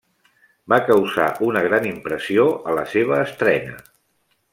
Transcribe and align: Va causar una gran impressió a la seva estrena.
Va 0.73 0.77
causar 0.85 1.27
una 1.47 1.61
gran 1.67 1.85
impressió 1.91 2.47
a 2.73 2.77
la 2.79 2.87
seva 2.95 3.21
estrena. 3.27 3.77